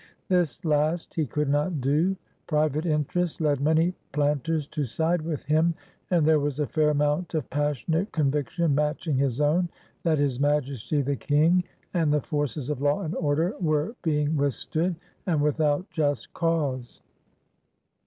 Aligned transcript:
This 0.29 0.65
last 0.65 1.13
he 1.13 1.27
could 1.27 1.47
not 1.47 1.79
do. 1.79 2.15
Pri 2.47 2.67
vate 2.69 2.87
interest 2.87 3.39
led 3.39 3.61
many 3.61 3.93
planters 4.13 4.65
to 4.69 4.83
side 4.83 5.21
with 5.21 5.45
him, 5.45 5.75
and 6.09 6.25
there 6.25 6.39
was 6.39 6.59
a 6.59 6.65
fair 6.65 6.89
amount 6.89 7.35
of 7.35 7.47
passionate 7.51 8.11
con 8.11 8.31
viction 8.31 8.73
matching 8.73 9.17
his 9.17 9.39
own, 9.39 9.69
that 10.01 10.17
his 10.17 10.39
Majesty 10.39 11.03
the 11.03 11.15
King 11.15 11.63
and 11.93 12.11
the 12.11 12.19
forces 12.21 12.71
of 12.71 12.81
law 12.81 13.01
and 13.03 13.13
order 13.15 13.53
were 13.61 13.95
being 14.01 14.35
withstood, 14.35 14.95
and 15.27 15.39
without 15.39 15.87
just 15.91 16.33
cause. 16.33 16.99